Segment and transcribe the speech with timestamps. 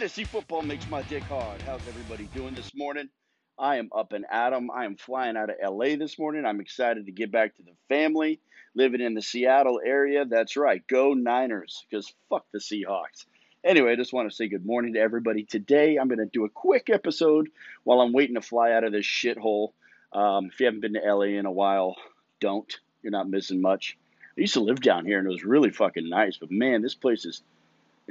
[0.00, 1.60] Fantasy football makes my dick hard.
[1.60, 3.10] How's everybody doing this morning?
[3.58, 4.70] I am up and Adam.
[4.70, 6.46] I am flying out of LA this morning.
[6.46, 8.40] I'm excited to get back to the family,
[8.74, 10.24] living in the Seattle area.
[10.24, 10.82] That's right.
[10.86, 13.26] Go Niners, because fuck the Seahawks.
[13.62, 15.44] Anyway, I just want to say good morning to everybody.
[15.44, 17.50] Today, I'm going to do a quick episode
[17.84, 19.72] while I'm waiting to fly out of this shithole.
[20.14, 21.96] Um, if you haven't been to LA in a while,
[22.40, 22.74] don't.
[23.02, 23.98] You're not missing much.
[24.38, 26.94] I used to live down here and it was really fucking nice, but man, this
[26.94, 27.42] place is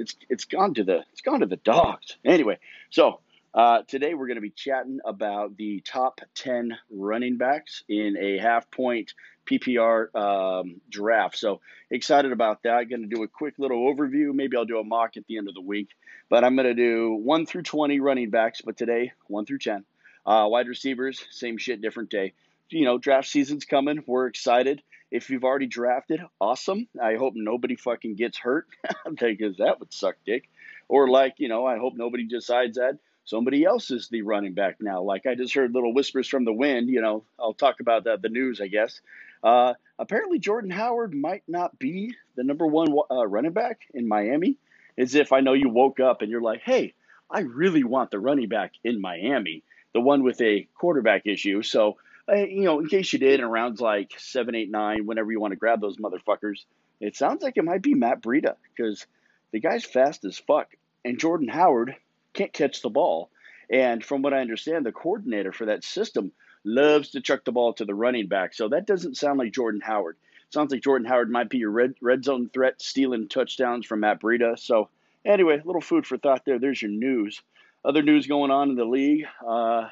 [0.00, 2.16] it's it's gone to the it's gone to the dogs.
[2.24, 2.58] Anyway,
[2.90, 3.20] so
[3.54, 8.38] uh, today we're going to be chatting about the top ten running backs in a
[8.38, 9.14] half point
[9.46, 11.36] PPR um, draft.
[11.36, 11.60] So
[11.90, 12.88] excited about that.
[12.88, 14.32] Going to do a quick little overview.
[14.32, 15.90] Maybe I'll do a mock at the end of the week,
[16.28, 18.62] but I'm going to do one through twenty running backs.
[18.62, 19.84] But today one through ten.
[20.24, 22.32] Uh, wide receivers, same shit, different day.
[22.68, 24.04] You know, draft season's coming.
[24.06, 24.82] We're excited.
[25.10, 26.88] If you've already drafted, awesome.
[27.02, 28.66] I hope nobody fucking gets hurt
[29.18, 30.48] because that would suck dick.
[30.88, 34.76] Or like, you know, I hope nobody decides that somebody else is the running back
[34.80, 35.02] now.
[35.02, 36.88] Like I just heard little whispers from the wind.
[36.88, 39.00] You know, I'll talk about the, the news, I guess.
[39.42, 44.56] Uh, apparently, Jordan Howard might not be the number one uh, running back in Miami.
[44.98, 46.94] As if I know you woke up and you're like, hey,
[47.30, 49.62] I really want the running back in Miami,
[49.94, 51.62] the one with a quarterback issue.
[51.62, 51.96] So
[52.34, 55.52] you know, in case you did, in rounds like seven, eight, nine, whenever you want
[55.52, 56.64] to grab those motherfuckers,
[57.00, 59.06] it sounds like it might be Matt Breida because
[59.52, 60.68] the guy's fast as fuck,
[61.04, 61.96] and Jordan Howard
[62.34, 63.30] can't catch the ball.
[63.70, 66.32] And from what I understand, the coordinator for that system
[66.64, 68.54] loves to chuck the ball to the running back.
[68.54, 70.16] So that doesn't sound like Jordan Howard.
[70.50, 74.20] Sounds like Jordan Howard might be your red red zone threat, stealing touchdowns from Matt
[74.20, 74.58] Breida.
[74.58, 74.88] So
[75.24, 76.58] anyway, a little food for thought there.
[76.58, 77.40] There's your news.
[77.84, 79.26] Other news going on in the league.
[79.46, 79.88] Uh,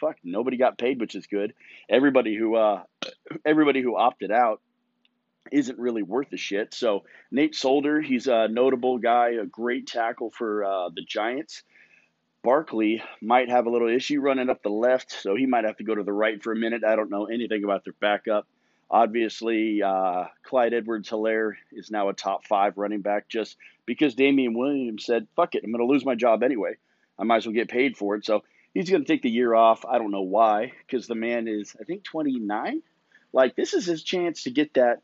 [0.00, 1.54] fuck, nobody got paid, which is good.
[1.88, 2.82] Everybody who uh,
[3.44, 4.60] everybody who opted out
[5.52, 6.74] isn't really worth a shit.
[6.74, 11.62] So Nate Solder, he's a notable guy, a great tackle for uh, the Giants.
[12.42, 15.84] Barkley might have a little issue running up the left, so he might have to
[15.84, 16.84] go to the right for a minute.
[16.84, 18.46] I don't know anything about their backup.
[18.90, 23.56] Obviously, uh, Clyde Edwards Helaire is now a top five running back just
[23.86, 26.76] because Damien Williams said, fuck it, I'm going to lose my job anyway.
[27.18, 28.24] I might as well get paid for it.
[28.24, 28.42] So
[28.74, 29.84] he's going to take the year off.
[29.84, 32.82] I don't know why, because the man is, I think, 29.
[33.32, 35.02] Like this is his chance to get that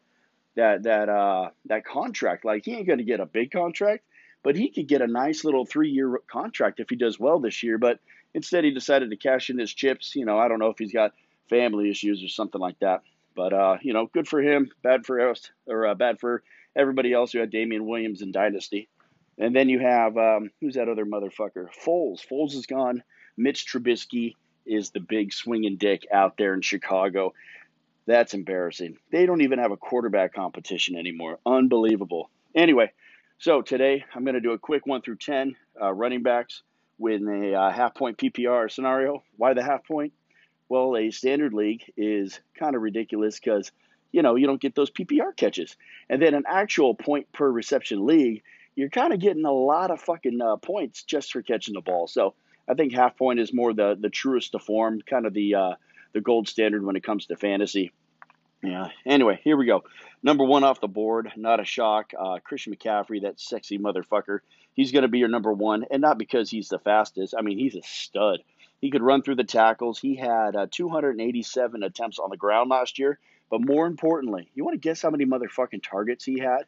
[0.56, 2.44] that that uh that contract.
[2.44, 4.04] Like he ain't going to get a big contract,
[4.42, 7.62] but he could get a nice little three year contract if he does well this
[7.62, 7.78] year.
[7.78, 8.00] But
[8.34, 10.16] instead, he decided to cash in his chips.
[10.16, 11.12] You know, I don't know if he's got
[11.48, 13.02] family issues or something like that.
[13.36, 14.70] But uh, you know, good for him.
[14.82, 16.42] Bad for us, or uh, bad for
[16.74, 18.88] everybody else who had Damien Williams in Dynasty.
[19.38, 21.68] And then you have um, who's that other motherfucker?
[21.84, 22.26] Foles.
[22.26, 23.02] Foles is gone.
[23.36, 27.34] Mitch Trubisky is the big swinging dick out there in Chicago.
[28.06, 28.98] That's embarrassing.
[29.10, 31.38] They don't even have a quarterback competition anymore.
[31.44, 32.30] Unbelievable.
[32.54, 32.92] Anyway,
[33.38, 36.62] so today I'm going to do a quick one through 10 uh, running backs
[36.98, 39.22] with a uh, half point PPR scenario.
[39.36, 40.12] Why the half point?
[40.68, 43.70] Well, a standard league is kind of ridiculous because,
[44.10, 45.76] you know, you don't get those PPR catches.
[46.08, 48.42] And then an actual point per reception league,
[48.74, 52.06] you're kind of getting a lot of fucking uh, points just for catching the ball.
[52.06, 52.34] So
[52.68, 55.72] I think half point is more the the truest to form, kind of the uh,
[56.12, 57.92] the gold standard when it comes to fantasy.
[58.62, 58.88] Yeah.
[59.04, 59.84] Anyway, here we go.
[60.22, 62.12] Number one off the board, not a shock.
[62.18, 64.40] Uh, Christian McCaffrey, that sexy motherfucker.
[64.74, 67.34] He's going to be your number one, and not because he's the fastest.
[67.38, 68.40] I mean, he's a stud.
[68.80, 69.98] He could run through the tackles.
[69.98, 73.18] He had uh, 287 attempts on the ground last year.
[73.50, 76.64] But more importantly, you want to guess how many motherfucking targets he had?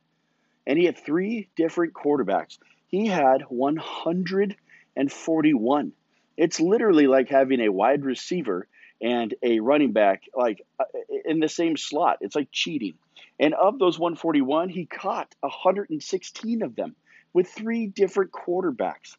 [0.67, 2.59] And he had three different quarterbacks.
[2.87, 4.57] He had 100
[4.99, 5.93] and 41.
[6.37, 8.67] It's literally like having a wide receiver
[9.01, 10.85] and a running back like uh,
[11.25, 12.19] in the same slot.
[12.21, 12.95] It's like cheating.
[13.39, 16.97] And of those 141, he caught 116 of them
[17.33, 19.17] with three different quarterbacks.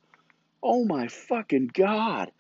[0.62, 2.32] Oh my fucking god.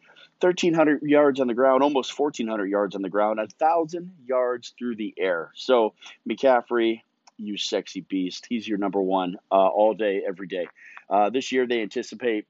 [0.41, 5.13] 1300 yards on the ground, almost 1400 yards on the ground, 1000 yards through the
[5.17, 5.51] air.
[5.53, 5.93] So,
[6.29, 7.01] McCaffrey,
[7.37, 8.45] you sexy beast.
[8.47, 10.67] He's your number 1 uh, all day every day.
[11.09, 12.45] Uh, this year they anticipate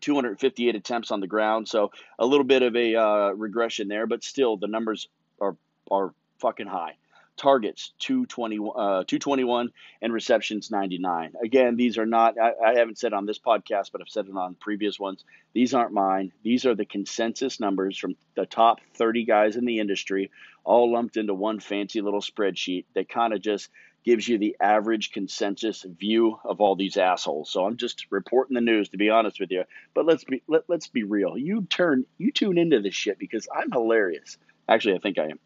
[0.00, 4.24] 258 attempts on the ground, so a little bit of a uh, regression there, but
[4.24, 5.08] still the numbers
[5.40, 5.56] are
[5.90, 6.96] are fucking high.
[7.36, 11.32] Targets 220, uh, 221 and receptions 99.
[11.42, 14.36] Again, these are not, I, I haven't said on this podcast, but I've said it
[14.36, 15.24] on previous ones.
[15.52, 16.32] These aren't mine.
[16.42, 20.30] These are the consensus numbers from the top 30 guys in the industry,
[20.62, 23.68] all lumped into one fancy little spreadsheet that kind of just
[24.04, 27.50] gives you the average consensus view of all these assholes.
[27.50, 29.64] So I'm just reporting the news to be honest with you.
[29.94, 31.36] But let's be let, let's be real.
[31.36, 34.36] You turn you tune into this shit because I'm hilarious.
[34.68, 35.38] Actually, I think I am.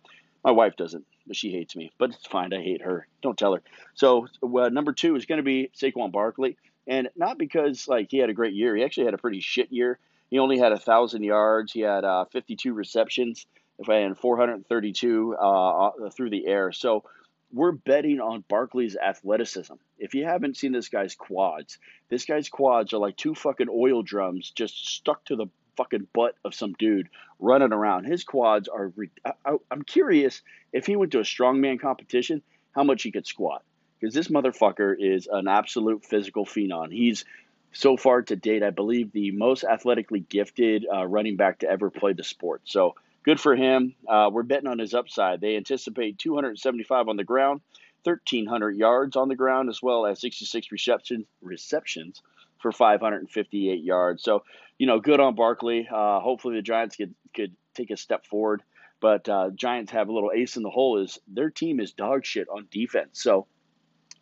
[0.44, 1.90] My wife doesn't, but she hates me.
[1.98, 2.52] But it's fine.
[2.52, 3.06] I hate her.
[3.22, 3.62] Don't tell her.
[3.94, 6.56] So uh, number two is going to be Saquon Barkley.
[6.86, 8.74] and not because like he had a great year.
[8.74, 9.98] He actually had a pretty shit year.
[10.30, 11.72] He only had a thousand yards.
[11.72, 13.46] He had uh, 52 receptions,
[13.78, 16.70] if I had 432 uh, through the air.
[16.72, 17.04] So
[17.52, 19.74] we're betting on Barkley's athleticism.
[19.98, 21.78] If you haven't seen this guy's quads,
[22.08, 25.46] this guy's quads are like two fucking oil drums just stuck to the
[25.76, 27.08] fucking butt of some dude
[27.38, 28.04] running around.
[28.04, 28.92] His quads are.
[29.24, 30.42] I, am curious
[30.72, 32.42] if he went to a strongman competition,
[32.72, 33.62] how much he could squat.
[33.98, 36.92] Because this motherfucker is an absolute physical phenom.
[36.92, 37.24] He's
[37.72, 41.90] so far to date, I believe, the most athletically gifted uh, running back to ever
[41.90, 42.62] play the sport.
[42.64, 42.94] So
[43.28, 43.94] good for him.
[44.08, 45.42] Uh, we're betting on his upside.
[45.42, 47.60] They anticipate 275 on the ground,
[48.04, 52.22] 1,300 yards on the ground, as well as 66 receptions receptions
[52.58, 54.22] for 558 yards.
[54.22, 54.44] So,
[54.78, 55.86] you know, good on Barkley.
[55.92, 58.62] Uh, hopefully, the Giants could could take a step forward.
[58.98, 60.96] But uh, Giants have a little ace in the hole.
[61.02, 63.22] Is their team is dog shit on defense.
[63.22, 63.46] So,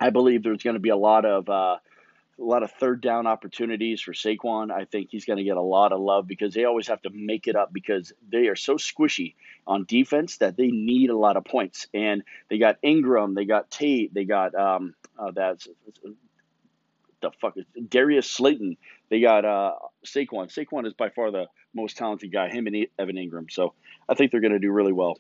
[0.01, 1.77] I believe there's going to be a lot of uh,
[2.39, 4.71] a lot of third down opportunities for Saquon.
[4.71, 7.11] I think he's going to get a lot of love because they always have to
[7.11, 9.35] make it up because they are so squishy
[9.67, 11.87] on defense that they need a lot of points.
[11.95, 15.67] And they got Engram, they got Tate, they got um, uh, that's
[17.23, 17.57] the fuck
[17.89, 18.77] Darius Slayton.
[19.09, 19.75] They got uh,
[20.05, 20.53] Saquon.
[20.53, 22.49] Saquon is by far the most talented guy.
[22.49, 23.51] Him and Evan Engram.
[23.51, 23.75] So
[24.09, 25.19] I think they're going to do really well.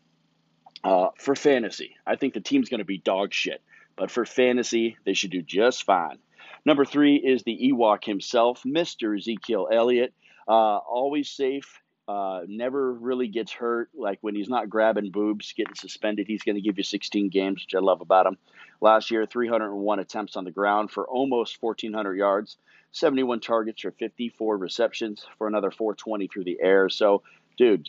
[0.84, 3.62] Uh, for fantasy, I think the team's going to be dog shit.
[3.96, 6.18] But for fantasy, they should do just fine.
[6.66, 9.16] Number three is the Ewok himself, Mr.
[9.16, 10.12] Ezekiel Elliott.
[10.48, 13.88] Uh, always safe, uh, never really gets hurt.
[13.94, 17.62] Like when he's not grabbing boobs, getting suspended, he's going to give you 16 games,
[17.62, 18.36] which I love about him.
[18.80, 22.56] Last year, 301 attempts on the ground for almost 1,400 yards,
[22.90, 26.88] 71 targets for 54 receptions for another 420 through the air.
[26.88, 27.22] So,
[27.56, 27.86] dude,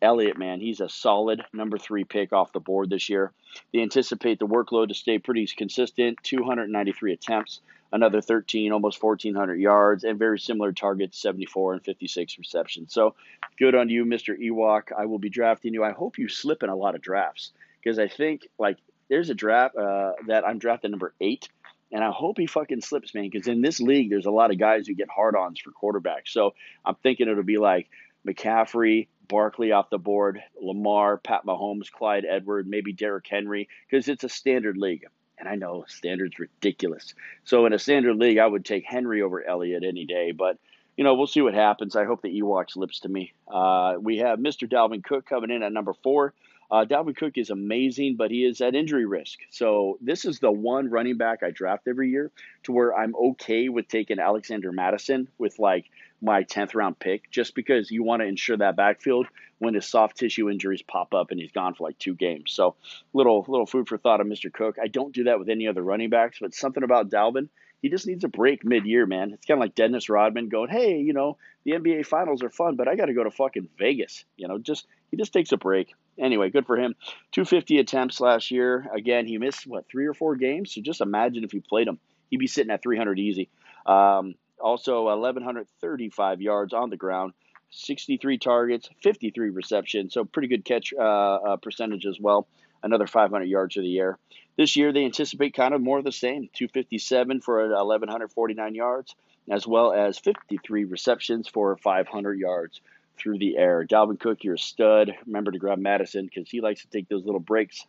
[0.00, 3.32] Elliott, man, he's a solid number three pick off the board this year.
[3.72, 7.60] They anticipate the workload to stay pretty consistent 293 attempts,
[7.92, 12.92] another 13, almost 1,400 yards, and very similar targets 74 and 56 receptions.
[12.92, 13.14] So
[13.58, 14.38] good on you, Mr.
[14.38, 14.92] Ewok.
[14.96, 15.84] I will be drafting you.
[15.84, 17.52] I hope you slip in a lot of drafts
[17.82, 18.78] because I think, like,
[19.08, 21.48] there's a draft uh, that I'm drafting number eight.
[21.92, 24.58] And I hope he fucking slips, man, because in this league, there's a lot of
[24.58, 26.28] guys who get hard ons for quarterbacks.
[26.28, 26.54] So
[26.84, 27.90] I'm thinking it'll be like
[28.24, 34.24] McCaffrey, Barkley off the board, Lamar, Pat Mahomes, Clyde Edward, maybe Derrick Henry, because it's
[34.24, 35.06] a standard league.
[35.40, 37.14] And I know standard's ridiculous.
[37.44, 40.32] So in a standard league, I would take Henry over Elliott any day.
[40.32, 40.58] But,
[40.96, 41.96] you know, we'll see what happens.
[41.96, 43.32] I hope the Ewok slips to me.
[43.48, 44.70] Uh, we have Mr.
[44.70, 46.34] Dalvin Cook coming in at number four.
[46.70, 49.40] Uh, Dalvin Cook is amazing, but he is at injury risk.
[49.50, 52.30] So this is the one running back I draft every year
[52.64, 55.86] to where I'm okay with taking Alexander Mattison with like
[56.22, 59.26] my 10th round pick just because you want to ensure that backfield
[59.58, 62.52] when his soft tissue injuries pop up and he's gone for like two games.
[62.52, 62.76] So
[63.12, 64.52] little little food for thought of Mr.
[64.52, 64.76] Cook.
[64.82, 67.48] I don't do that with any other running backs, but something about Dalvin,
[67.82, 69.32] he just needs a break mid year, man.
[69.32, 72.76] It's kind of like Dennis Rodman going, hey, you know, the NBA finals are fun,
[72.76, 74.24] but I got to go to fucking Vegas.
[74.36, 75.94] You know, just he just takes a break.
[76.18, 76.94] Anyway, good for him.
[77.32, 78.86] 250 attempts last year.
[78.94, 80.74] Again, he missed what three or four games.
[80.74, 81.98] So just imagine if he played him,
[82.30, 83.48] he'd be sitting at 300 easy.
[83.86, 87.32] Um, also 1,135 yards on the ground,
[87.70, 90.14] 63 targets, 53 receptions.
[90.14, 92.46] So pretty good catch uh, uh, percentage as well.
[92.82, 94.18] Another 500 yards of the air.
[94.56, 99.14] This year they anticipate kind of more of the same 257 for 1,149 yards,
[99.50, 102.80] as well as 53 receptions for 500 yards
[103.18, 103.84] through the air.
[103.84, 105.14] Dalvin Cook, you're a stud.
[105.26, 107.86] Remember to grab Mattison because he likes to take those little breaks.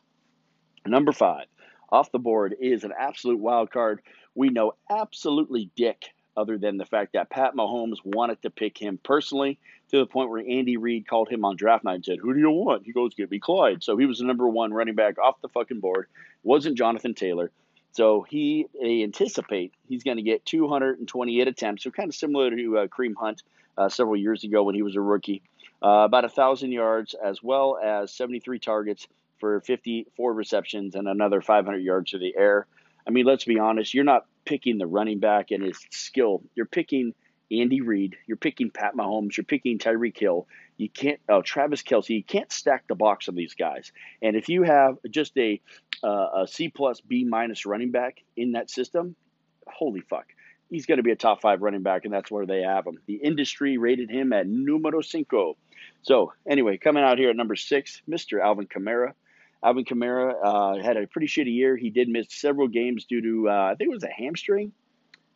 [0.86, 1.46] Number five,
[1.92, 4.02] off the board is an absolute wild card.
[4.36, 9.00] We know absolutely dick other than the fact that Pat Mahomes wanted to pick him
[9.04, 9.60] personally
[9.90, 12.40] to the point where Andy Reid called him on draft night and said, Who do
[12.40, 12.86] you want?
[12.86, 13.84] He goes, Give me Clyde.
[13.84, 16.08] So he was the number one running back off the fucking board.
[16.44, 17.52] Wasn't Jonathan Taylor.
[17.94, 22.78] So he they anticipate he's going to get 228 attempts, so kind of similar to
[22.78, 23.44] uh, Kareem Hunt
[23.78, 25.42] uh, several years ago when he was a rookie.
[25.84, 29.08] Uh, about a thousand yards, as well as 73 targets
[29.40, 32.68] for 54 receptions and another 500 yards to the air.
[33.06, 36.44] I mean, let's be honest, you're not picking the running back and his skill.
[36.56, 37.14] You're picking
[37.52, 38.16] Andy Reid.
[38.28, 39.38] You're picking Pat Mahomes.
[39.38, 40.48] You're picking Tyreek Hill.
[40.78, 42.10] You can't, oh, Travis Kelce.
[42.10, 43.92] You can't stack the box on these guys.
[44.22, 45.62] And if you have just a,
[46.04, 49.16] uh, a C plus B minus running back in that system,
[49.68, 50.28] holy fuck
[50.72, 52.98] he's going to be a top five running back, and that's where they have him.
[53.06, 55.58] The industry rated him at numero cinco.
[56.02, 58.42] So, anyway, coming out here at number six, Mr.
[58.42, 59.14] Alvin Kamara.
[59.64, 61.78] Alvin Kamara uh, had a pretty shitty year.
[61.78, 64.72] He did miss several games due to, uh, I think it was a hamstring.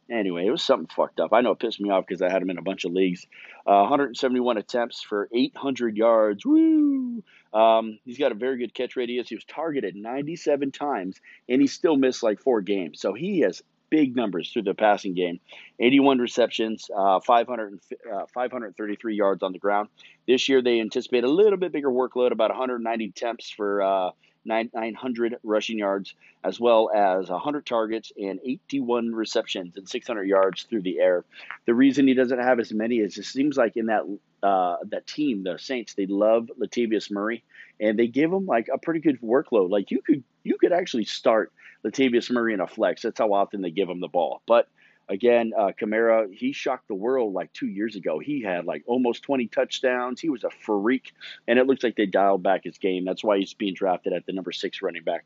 [0.10, 1.34] Anyway, it was something fucked up.
[1.34, 3.26] I know it pissed me off because I had him in a bunch of leagues.
[3.66, 6.46] Uh, 171 attempts for 800 yards.
[6.46, 7.24] Woo!
[7.52, 9.30] Um, he's got a very good catch radius.
[9.30, 13.02] He was targeted 97 times, and he still missed like four games.
[13.02, 13.64] So he has
[13.96, 15.40] big numbers through the passing game
[15.80, 17.80] 81 receptions, uh, 500,
[18.14, 19.88] uh, 533 yards on the ground.
[20.28, 24.10] This year, they anticipate a little bit bigger workload, about 190 attempts for uh,
[24.44, 30.82] 900 rushing yards, as well as 100 targets and 81 receptions and 600 yards through
[30.82, 31.24] the air.
[31.66, 34.04] The reason he doesn't have as many is it seems like in that
[34.44, 37.44] uh, that team, the Saints, they love Latavius Murray,
[37.80, 39.70] and they give him like a pretty good workload.
[39.70, 41.52] Like you could you could actually start
[41.86, 43.04] Latavius Murray in a flex.
[43.04, 44.42] That's how often they give him the ball.
[44.48, 44.68] But
[45.08, 48.20] again, uh, Kamara, he shocked the world like two years ago.
[48.20, 50.20] He had like almost 20 touchdowns.
[50.20, 51.14] He was a freak,
[51.48, 53.06] and it looks like they dialed back his game.
[53.06, 55.26] That's why he's being drafted at the number six running back.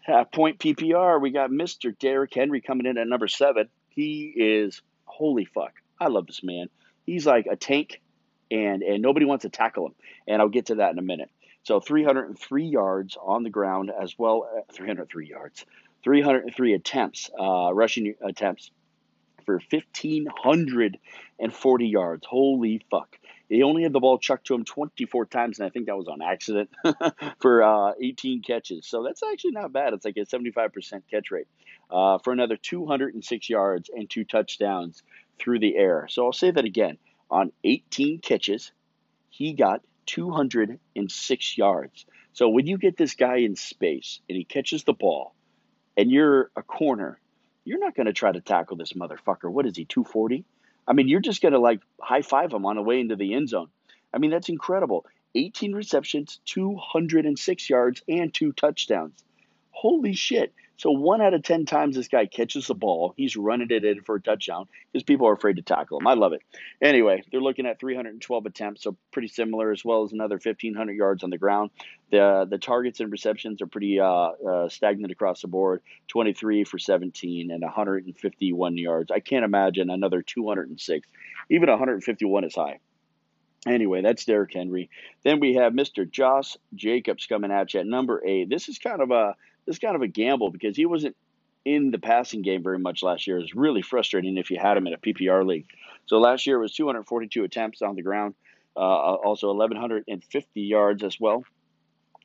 [0.00, 1.96] Half point PPR, we got Mr.
[1.98, 3.68] Derrick Henry coming in at number seven.
[3.88, 5.72] He is holy fuck.
[5.98, 6.68] I love this man.
[7.06, 8.00] He's like a tank,
[8.50, 9.94] and and nobody wants to tackle him.
[10.28, 11.30] And I'll get to that in a minute.
[11.64, 14.48] So 303 yards on the ground as well.
[14.56, 15.66] Uh, 303 yards,
[16.04, 18.70] 303 attempts, uh, rushing attempts
[19.44, 22.26] for 1,540 yards.
[22.26, 23.18] Holy fuck.
[23.48, 26.08] He only had the ball chucked to him 24 times, and I think that was
[26.08, 26.70] on accident
[27.40, 28.86] for uh, 18 catches.
[28.86, 29.92] So that's actually not bad.
[29.92, 31.46] It's like a 75% catch rate
[31.90, 35.02] uh, for another 206 yards and two touchdowns
[35.38, 36.06] through the air.
[36.08, 36.98] So I'll say that again.
[37.30, 38.72] On 18 catches,
[39.30, 42.06] he got 206 yards.
[42.32, 45.34] So when you get this guy in space and he catches the ball
[45.96, 47.20] and you're a corner,
[47.64, 49.50] you're not going to try to tackle this motherfucker.
[49.50, 50.44] What is he, 240?
[50.86, 53.34] I mean, you're just going to like high five him on the way into the
[53.34, 53.68] end zone.
[54.12, 55.06] I mean, that's incredible.
[55.34, 59.24] 18 receptions, 206 yards, and two touchdowns.
[59.70, 60.52] Holy shit.
[60.76, 64.02] So one out of 10 times this guy catches the ball, he's running it in
[64.02, 66.06] for a touchdown because people are afraid to tackle him.
[66.06, 66.42] I love it.
[66.82, 71.22] Anyway, they're looking at 312 attempts, so pretty similar, as well as another 1,500 yards
[71.22, 71.70] on the ground.
[72.10, 76.78] The the targets and receptions are pretty uh, uh, stagnant across the board 23 for
[76.78, 79.10] 17 and 151 yards.
[79.10, 81.08] I can't imagine another 206.
[81.50, 82.80] Even 151 is high.
[83.66, 84.90] Anyway, that's Derrick Henry.
[85.22, 86.08] Then we have Mr.
[86.08, 88.50] Josh Jacobs coming at you at number eight.
[88.50, 91.16] This is kind of a this kind of a gamble because he wasn't
[91.64, 93.38] in the passing game very much last year.
[93.38, 95.66] It was really frustrating if you had him in a PPR league.
[96.06, 98.34] So last year was 242 attempts on the ground,
[98.76, 101.44] uh, also 1,150 yards as well.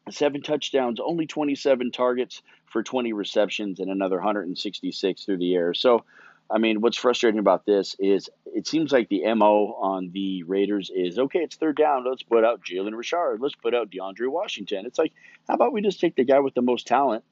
[0.10, 5.74] Seven touchdowns, only 27 targets for 20 receptions, and another 166 through the air.
[5.74, 6.04] So
[6.52, 10.92] I mean, what's frustrating about this is it seems like the MO on the Raiders
[10.94, 12.06] is okay, it's third down.
[12.06, 13.40] Let's put out Jalen Richard.
[13.40, 14.86] Let's put out DeAndre Washington.
[14.86, 15.14] It's like,
[15.48, 17.24] how about we just take the guy with the most talent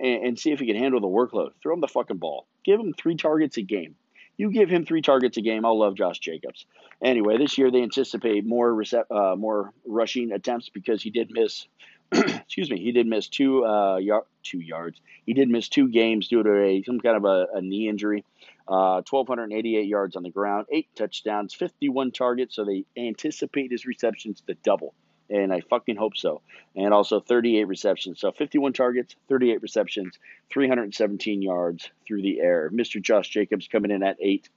[0.00, 1.50] and, and see if he can handle the workload?
[1.62, 2.46] Throw him the fucking ball.
[2.64, 3.94] Give him three targets a game.
[4.38, 5.66] You give him three targets a game.
[5.66, 6.64] I'll love Josh Jacobs.
[7.02, 11.66] Anyway, this year they anticipate more uh, more rushing attempts because he did miss
[12.44, 15.00] excuse me, he did miss two uh, yard, two yards.
[15.24, 18.24] He did miss two games due to a some kind of a, a knee injury.
[18.68, 22.54] Uh, 1,288 yards on the ground, eight touchdowns, 51 targets.
[22.56, 24.94] So they anticipate his receptions to double,
[25.30, 26.42] and I fucking hope so.
[26.74, 28.20] And also 38 receptions.
[28.20, 30.18] So 51 targets, 38 receptions,
[30.50, 32.70] 317 yards through the air.
[32.70, 33.00] Mr.
[33.00, 34.48] Josh Jacobs coming in at eight.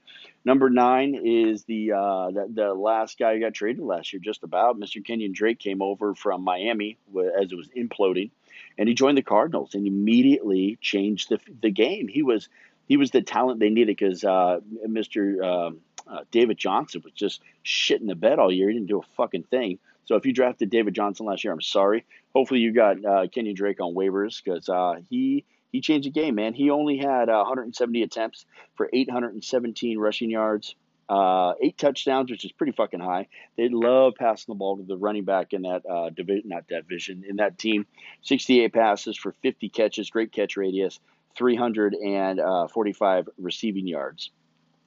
[0.44, 4.44] Number nine is the, uh, the, the last guy who got traded last year, just
[4.44, 4.80] about.
[4.80, 5.04] Mr.
[5.04, 6.98] Kenyon Drake came over from Miami
[7.40, 8.30] as it was imploding,
[8.78, 12.08] and he joined the Cardinals and immediately changed the the game.
[12.08, 12.48] He was
[12.88, 15.44] he was the talent they needed because uh, Mr.
[15.44, 18.70] Um, uh, David Johnson was just shitting the bed all year.
[18.70, 19.80] He didn't do a fucking thing.
[20.06, 22.06] So if you drafted David Johnson last year, I'm sorry.
[22.34, 26.36] Hopefully you got uh, Kenyon Drake on waivers because uh, he he changed the game,
[26.36, 26.54] man.
[26.54, 28.46] He only had uh, 170 attempts
[28.76, 30.76] for 817 rushing yards,
[31.10, 33.28] uh, eight touchdowns, which is pretty fucking high.
[33.58, 37.24] They love passing the ball to the running back in that uh, division, not division,
[37.28, 37.86] in that team.
[38.22, 41.00] 68 passes for 50 catches, great catch radius,
[41.38, 44.32] 345 receiving yards.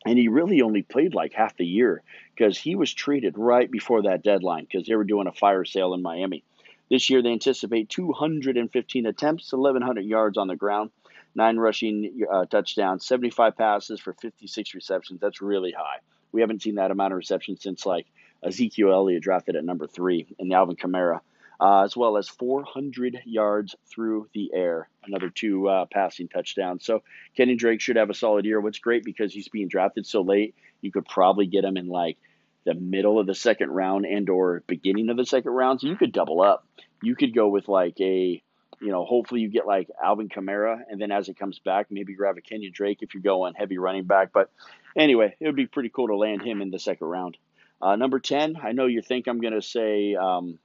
[0.07, 2.03] And he really only played like half the year
[2.35, 5.95] because he was traded right before that deadline because they were doing a fire sale
[5.95, 6.45] in Miami.
[6.91, 10.91] This year they anticipate 215 attempts, 1,100 yards on the ground,
[11.35, 15.21] nine rushing uh, touchdowns, 75 passes for 56 receptions.
[15.21, 15.99] That's really high.
[16.33, 18.07] We haven't seen that amount of receptions since like
[18.43, 21.21] Ezekiel Elliott drafted at number three and Alvin Kamara
[21.61, 26.85] uh, as well as 400 yards through the air, another two uh, passing touchdowns.
[26.85, 27.03] So
[27.37, 28.61] Kenny Drake should have a solid year.
[28.61, 32.17] What's great because he's being drafted so late, you could probably get him in like
[32.65, 35.81] the middle of the second round and or beginning of the second round.
[35.81, 36.67] So you could double up.
[37.03, 38.43] You could go with like a
[38.81, 42.15] you know, hopefully you get like Alvin Kamara, and then as it comes back, maybe
[42.15, 44.31] grab a Kenyon Drake if you're going heavy running back.
[44.33, 44.51] But
[44.97, 47.37] anyway, it would be pretty cool to land him in the second round.
[47.81, 50.59] Uh, number 10, I know you think I'm going to say um,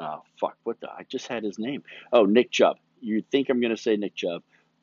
[0.00, 0.90] oh fuck, what the?
[0.90, 1.82] I just had his name.
[2.12, 2.78] Oh, Nick Chubb.
[3.00, 4.42] You think I'm going to say Nick Chubb?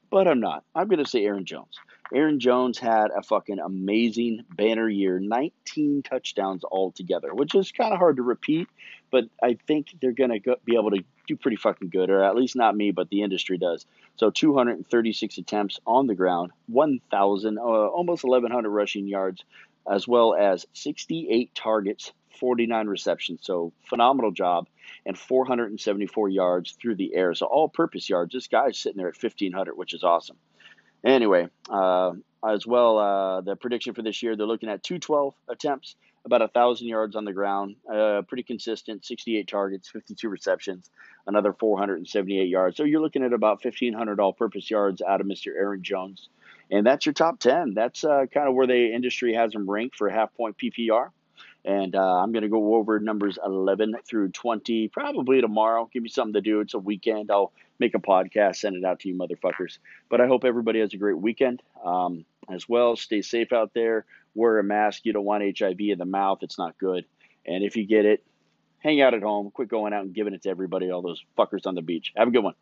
[0.09, 0.63] but I'm not.
[0.73, 1.79] I'm going to say Aaron Jones.
[2.13, 7.99] Aaron Jones had a fucking amazing banner year, 19 touchdowns altogether, which is kind of
[7.99, 8.69] hard to repeat,
[9.11, 12.35] but I think they're going to be able to do pretty fucking good, or at
[12.35, 13.85] least not me, but the industry does.
[14.15, 19.43] So 236 attempts on the ground, 1,000, uh, almost 1,100 rushing yards,
[19.89, 23.41] as well as 68 targets, 49 receptions.
[23.43, 24.67] So phenomenal job,
[25.05, 27.33] and 474 yards through the air.
[27.33, 28.33] So all purpose yards.
[28.33, 30.37] This guy's sitting there at 1,500, which is awesome.
[31.05, 32.13] Anyway, uh,
[32.45, 36.87] as well, uh, the prediction for this year, they're looking at 212 attempts, about 1,000
[36.87, 40.89] yards on the ground, uh, pretty consistent, 68 targets, 52 receptions,
[41.25, 42.77] another 478 yards.
[42.77, 45.47] So you're looking at about 1,500 all purpose yards out of Mr.
[45.55, 46.29] Aaron Jones.
[46.69, 47.73] And that's your top 10.
[47.73, 51.11] That's uh, kind of where the industry has him ranked for half point PPR.
[51.67, 55.89] And uh, I'm going to go over numbers 11 through 20 probably tomorrow.
[55.91, 56.61] Give me something to do.
[56.61, 57.29] It's a weekend.
[57.29, 59.79] I'll make a podcast, send it out to you motherfuckers.
[60.09, 62.95] But I hope everybody has a great weekend um, as well.
[62.95, 64.05] Stay safe out there.
[64.33, 65.01] Wear a mask.
[65.03, 67.03] You don't want HIV in the mouth, it's not good.
[67.45, 68.23] And if you get it,
[68.79, 69.51] hang out at home.
[69.51, 72.13] Quit going out and giving it to everybody, all those fuckers on the beach.
[72.15, 72.53] Have a good one.